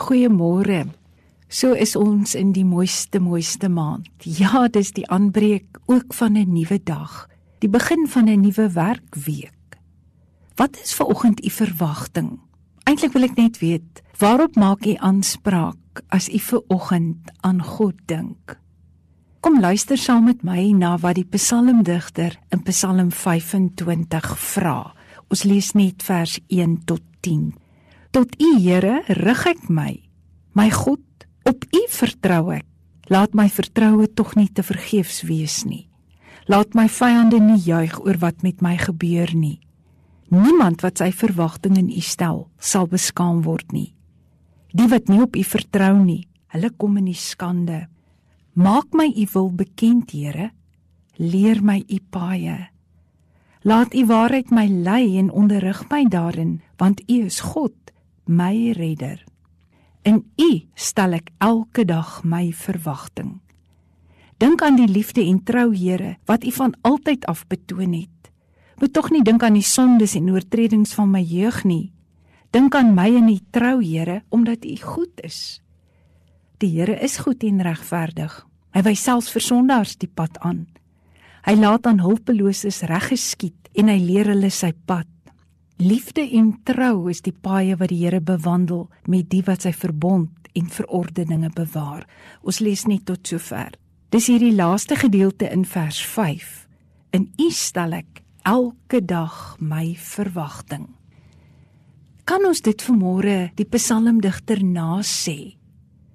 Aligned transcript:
Goeiemôre. 0.00 0.86
So 1.52 1.74
is 1.76 1.92
ons 1.98 2.32
in 2.38 2.54
die 2.56 2.64
mooiste 2.64 3.20
mooiste 3.20 3.68
maand. 3.68 4.08
Ja, 4.24 4.64
dis 4.72 4.94
die 4.96 5.04
aanbreek 5.12 5.80
ook 5.86 6.14
van 6.14 6.38
'n 6.38 6.52
nuwe 6.52 6.80
dag, 6.84 7.28
die 7.58 7.68
begin 7.68 8.08
van 8.08 8.28
'n 8.28 8.40
nuwe 8.40 8.70
werkweek. 8.72 9.78
Wat 10.56 10.80
is 10.82 10.94
ver 10.94 11.06
oggend 11.06 11.44
u 11.44 11.50
verwagting? 11.50 12.40
Eintlik 12.84 13.12
wil 13.12 13.22
ek 13.22 13.36
net 13.36 13.58
weet, 13.58 14.02
waarop 14.18 14.56
maak 14.56 14.86
u 14.86 14.94
aanspraak 14.94 16.02
as 16.08 16.28
u 16.28 16.38
ver 16.38 16.62
oggend 16.68 17.30
aan 17.40 17.62
God 17.62 17.94
dink? 18.06 18.58
Kom 19.40 19.60
luister 19.60 19.98
saam 19.98 20.24
met 20.24 20.42
my 20.42 20.70
na 20.72 20.98
wat 20.98 21.14
die 21.14 21.24
psalmdigter 21.24 22.38
in 22.48 22.62
Psalm 22.62 23.10
25 23.10 24.38
vra. 24.38 24.94
Ons 25.28 25.42
lees 25.42 25.72
net 25.72 26.02
vers 26.02 26.40
1 26.48 26.84
tot 26.84 27.02
10. 27.20 27.54
Tot 28.10 28.32
U 28.42 28.48
Here 28.58 29.04
rig 29.06 29.42
ek 29.46 29.68
my. 29.70 29.92
My 30.58 30.66
God, 30.74 31.04
op 31.46 31.62
U 31.62 31.82
vertrou 31.94 32.48
ek. 32.56 32.66
Laat 33.06 33.36
my 33.38 33.46
vertroue 33.46 34.08
tog 34.10 34.32
nie 34.34 34.48
te 34.50 34.64
vergeefs 34.66 35.20
wees 35.28 35.60
nie. 35.62 35.84
Laat 36.50 36.74
my 36.74 36.88
vyande 36.90 37.38
nie 37.38 37.60
juig 37.62 37.94
oor 38.02 38.18
wat 38.18 38.42
met 38.42 38.64
my 38.66 38.74
gebeur 38.82 39.30
nie. 39.30 39.60
Niemand 40.34 40.82
wat 40.82 40.98
sy 40.98 41.12
verwagting 41.14 41.78
in 41.78 41.86
U 41.86 42.02
stel, 42.02 42.48
sal 42.58 42.90
beskaam 42.90 43.44
word 43.46 43.70
nie. 43.70 43.92
Die 44.74 44.90
wat 44.90 45.06
nie 45.06 45.22
op 45.22 45.38
U 45.38 45.44
vertrou 45.46 45.94
nie, 46.02 46.24
hulle 46.50 46.72
kom 46.74 46.98
in 46.98 47.06
die 47.12 47.18
skande. 47.18 47.84
Maak 48.58 48.90
my 48.90 49.06
U 49.06 49.26
wil 49.36 49.52
bekend, 49.54 50.10
Here. 50.10 50.50
Leer 51.14 51.62
my 51.62 51.78
U 51.86 52.02
paaie. 52.10 52.58
Laat 53.62 53.94
U 53.94 54.02
waarheid 54.10 54.50
my 54.50 54.66
lei 54.66 55.14
en 55.22 55.30
onderrig 55.30 55.84
my 55.94 56.02
daarin, 56.10 56.58
want 56.74 57.06
U 57.06 57.20
is 57.30 57.38
God 57.54 57.76
my 58.30 58.72
redder. 58.72 59.18
In 60.06 60.22
U 60.38 60.50
stel 60.78 61.18
ek 61.18 61.32
elke 61.42 61.84
dag 61.84 62.20
my 62.22 62.52
verwagting. 62.54 63.40
Dink 64.40 64.62
aan 64.64 64.78
die 64.78 64.88
liefde 64.88 65.20
en 65.26 65.42
trou, 65.44 65.74
Here, 65.76 66.16
wat 66.30 66.46
U 66.46 66.52
van 66.54 66.76
altyd 66.86 67.26
af 67.28 67.44
betoon 67.50 67.92
het. 67.92 68.30
Moet 68.80 68.94
tog 68.96 69.10
nie 69.12 69.24
dink 69.26 69.42
aan 69.44 69.58
die 69.58 69.66
sondes 69.66 70.14
en 70.16 70.30
oortredings 70.32 70.94
van 70.96 71.10
my 71.12 71.20
jeug 71.20 71.64
nie. 71.68 71.90
Dink 72.54 72.74
aan 72.74 72.94
my 72.96 73.10
in 73.18 73.28
U 73.28 73.36
trou, 73.52 73.82
Here, 73.84 74.22
omdat 74.30 74.64
U 74.64 74.76
goed 74.80 75.20
is. 75.26 75.60
Die 76.62 76.70
Here 76.78 76.96
is 77.02 77.18
goed 77.20 77.44
en 77.44 77.60
regverdig. 77.66 78.32
Hy 78.70 78.86
wys 78.86 79.02
selfs 79.02 79.34
vir 79.34 79.42
sondaars 79.44 79.98
die 79.98 80.08
pad 80.08 80.38
aan. 80.46 80.68
Hy 81.44 81.58
laat 81.58 81.88
aan 81.88 82.00
hulpeloses 82.04 82.84
reg 82.86 83.10
geskied 83.10 83.72
en 83.74 83.90
hy 83.90 83.98
leer 83.98 84.30
hulle 84.32 84.50
sy 84.54 84.70
pad. 84.86 85.08
Liefde 85.80 86.20
en 86.36 86.58
trou 86.68 87.06
is 87.08 87.22
die 87.24 87.32
paaie 87.32 87.72
wat 87.80 87.88
die 87.88 88.02
Here 88.02 88.18
bewandel 88.20 88.82
met 89.08 89.30
die 89.32 89.40
wat 89.46 89.64
sy 89.64 89.70
verbond 89.72 90.50
en 90.52 90.66
verordeninge 90.68 91.48
bewaar. 91.56 92.02
Ons 92.44 92.58
lees 92.60 92.82
net 92.84 93.06
tot 93.08 93.24
sover. 93.24 93.72
Dis 94.12 94.26
hierdie 94.28 94.52
laaste 94.52 94.98
gedeelte 95.00 95.48
in 95.48 95.64
vers 95.64 96.02
5. 96.04 96.50
In 97.16 97.30
U 97.40 97.48
stel 97.56 97.96
ek 97.96 98.20
elke 98.44 99.00
dag 99.00 99.56
my 99.56 99.94
verwagting. 99.96 100.84
Kan 102.28 102.44
ons 102.44 102.60
dit 102.60 102.84
vanmôre 102.84 103.38
die 103.56 103.68
psalmdigter 103.72 104.60
na 104.60 105.00
sê? 105.00 105.59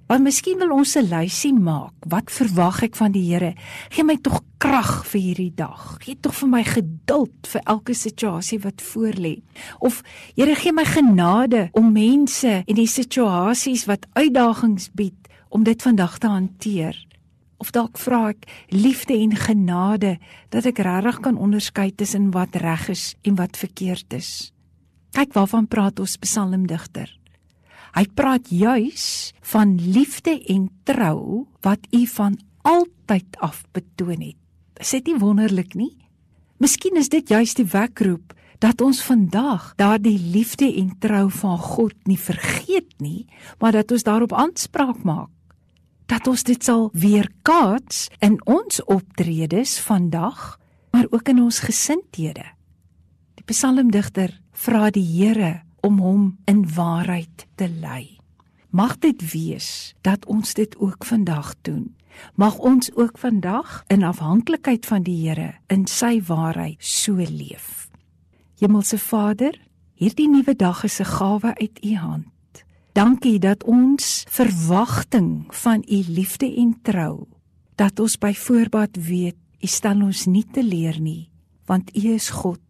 Want 0.06 0.22
miskien 0.22 0.60
wil 0.62 0.70
ons 0.70 0.96
'n 0.96 1.10
lysie 1.10 1.54
maak. 1.54 1.94
Wat 2.06 2.30
verwag 2.32 2.84
ek 2.84 2.96
van 2.96 3.12
die 3.12 3.34
Here? 3.34 3.56
Gee 3.90 4.04
my 4.04 4.18
tog 4.18 4.44
krag 4.58 5.06
vir 5.06 5.22
hierdie 5.22 5.54
dag. 5.56 5.98
Gee 6.00 6.16
tog 6.20 6.36
vir 6.36 6.50
my 6.50 6.64
geduld 6.64 7.48
vir 7.48 7.62
elke 7.66 7.94
situasie 7.94 8.60
wat 8.60 8.82
voorlê. 8.82 9.42
Of 9.80 10.04
Here, 10.36 10.56
gee 10.56 10.72
my 10.72 10.86
genade 10.86 11.70
om 11.74 11.92
mense 11.92 12.64
en 12.68 12.76
die 12.76 12.88
situasies 12.88 13.86
wat 13.86 14.06
uitdagings 14.14 14.90
bied 14.94 15.28
om 15.50 15.64
dit 15.64 15.82
vandag 15.82 16.18
te 16.18 16.28
hanteer. 16.28 17.08
Of 17.58 17.72
dalk 17.72 17.98
vra 17.98 18.30
ek 18.30 18.46
liefde 18.70 19.14
en 19.14 19.36
genade 19.36 20.18
dat 20.50 20.66
ek 20.66 20.80
regtig 20.80 21.20
kan 21.20 21.38
onderskei 21.38 21.92
tussen 21.96 22.32
wat 22.32 22.56
reg 22.56 22.90
is 22.90 23.16
en 23.24 23.36
wat 23.36 23.58
verkeerd 23.58 24.14
is. 24.14 24.52
Kyk 25.12 25.34
waarvan 25.34 25.68
praat 25.68 26.00
ons 26.00 26.18
psalmdigter. 26.18 27.25
Hy 27.96 28.04
praat 28.12 28.50
juis 28.52 29.32
van 29.54 29.78
liefde 29.80 30.36
en 30.52 30.68
trou 30.84 31.46
wat 31.64 31.86
u 31.96 32.04
van 32.12 32.36
altyd 32.68 33.38
af 33.40 33.62
betoon 33.72 34.20
het. 34.20 34.40
Is 34.84 34.92
dit 34.98 35.14
nie 35.14 35.20
wonderlik 35.22 35.78
nie? 35.80 35.94
Miskien 36.60 37.00
is 37.00 37.08
dit 37.08 37.30
juis 37.32 37.56
die 37.56 37.68
wekroep 37.72 38.34
dat 38.60 38.82
ons 38.84 39.00
vandag 39.04 39.72
daardie 39.80 40.18
liefde 40.20 40.68
en 40.68 40.92
trou 41.00 41.30
van 41.32 41.58
God 41.60 41.96
nie 42.04 42.20
vergeet 42.20 42.92
nie, 43.00 43.28
maar 43.60 43.76
dat 43.76 43.92
ons 43.92 44.04
daarop 44.04 44.34
aanspraak 44.34 45.04
maak. 45.08 45.32
Dat 46.12 46.28
ons 46.28 46.44
dit 46.44 46.64
sal 46.64 46.90
weerkaats 46.94 48.10
in 48.20 48.38
ons 48.44 48.84
optredes 48.84 49.80
vandag, 49.80 50.58
maar 50.92 51.08
ook 51.12 51.32
in 51.32 51.42
ons 51.48 51.64
gesindhede. 51.64 52.44
Die 53.40 53.48
psalmdigter 53.48 54.36
vra 54.52 54.92
die 54.92 55.06
Here 55.06 55.65
om 55.86 56.00
hom 56.02 56.24
in 56.50 56.66
waarheid 56.74 57.46
te 57.56 57.70
lei. 57.70 58.18
Mag 58.70 58.98
dit 59.00 59.22
wees 59.32 59.94
dat 60.02 60.26
ons 60.26 60.54
dit 60.58 60.74
ook 60.82 61.06
vandag 61.06 61.54
doen. 61.62 61.94
Mag 62.36 62.58
ons 62.58 62.90
ook 62.96 63.18
vandag 63.18 63.84
in 63.88 64.04
afhanklikheid 64.04 64.86
van 64.86 65.04
die 65.04 65.18
Here 65.28 65.54
in 65.68 65.86
sy 65.88 66.22
waarheid 66.26 66.82
so 66.84 67.16
leef. 67.16 67.88
Hemelse 68.60 68.98
Vader, 68.98 69.60
hierdie 69.94 70.30
nuwe 70.32 70.56
dag 70.56 70.84
is 70.84 71.00
'n 71.00 71.06
gawe 71.06 71.56
uit 71.56 71.86
U 71.86 71.96
hand. 71.96 72.64
Dankie 72.94 73.40
dat 73.40 73.64
ons 73.64 74.26
verwagting 74.30 75.46
van 75.50 75.84
U 75.88 76.04
liefde 76.08 76.56
en 76.56 76.80
trou, 76.82 77.28
dat 77.76 78.00
ons 78.00 78.18
by 78.18 78.34
voorbaat 78.34 78.96
weet 78.96 79.36
U 79.62 79.68
stel 79.68 80.02
ons 80.02 80.26
nie 80.26 80.46
te 80.52 80.64
leer 80.64 81.00
nie, 81.00 81.30
want 81.66 81.96
U 81.96 82.08
is 82.14 82.30
God. 82.30 82.62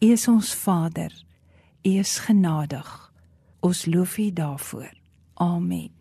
U 0.00 0.06
is 0.06 0.28
ons 0.28 0.54
Vader. 0.54 1.29
U 1.82 1.88
is 1.88 2.18
genadig. 2.18 3.12
Ons 3.60 3.86
loof 3.86 4.18
U 4.18 4.32
daarvoor. 4.32 4.92
Amen. 5.34 5.99